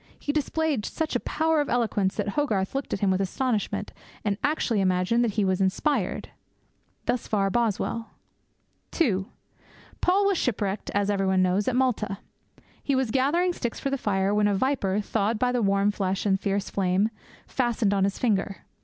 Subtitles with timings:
[0.17, 3.93] He displayed such a power of eloquence that Hogarth looked at him with astonishment,
[4.25, 6.29] and actually imagined that he was inspired.'
[7.05, 8.09] Thus far Boswell.
[8.89, 9.27] (2)
[10.01, 12.17] Paul was shipwrecked, as everybody knows, at Malta.
[12.81, 16.25] He was gathering sticks for the fire, when a viper, thawed by the warm flesh
[16.25, 17.09] and the fierce flame,
[17.45, 18.63] fastened on his finger.